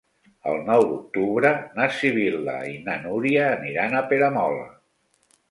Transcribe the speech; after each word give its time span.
El 0.51 0.55
nou 0.69 0.85
d'octubre 0.91 1.51
na 1.81 1.87
Sibil·la 1.97 2.57
i 2.71 2.73
na 2.89 2.97
Núria 3.05 3.45
aniran 3.53 3.95
a 4.01 4.05
Peramola. 4.11 4.67